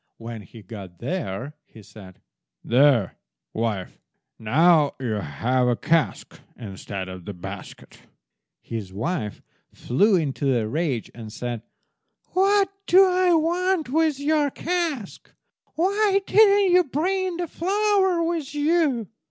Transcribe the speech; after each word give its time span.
When 0.17 0.41
he 0.41 0.63
got 0.63 0.97
there, 0.97 1.53
he 1.63 1.83
said— 1.83 2.21
"There, 2.63 3.17
wife, 3.53 3.99
now 4.39 4.95
you 4.99 5.13
have 5.19 5.67
a 5.67 5.75
cask 5.75 6.41
instead 6.57 7.07
of 7.07 7.25
the 7.25 7.35
basket." 7.35 8.01
His 8.63 8.91
wife 8.91 9.43
flew 9.71 10.15
into 10.15 10.57
a 10.57 10.67
rage, 10.67 11.11
and 11.13 11.31
said— 11.31 11.61
"What 12.31 12.71
do 12.87 13.05
I 13.05 13.35
want 13.35 13.89
with 13.89 14.19
your 14.19 14.49
cask? 14.49 15.31
Why 15.75 16.19
didn't 16.25 16.73
you 16.73 16.83
bring 16.83 17.37
the 17.37 17.47
flour 17.47 18.23
with 18.23 18.55
you?" 18.55 19.07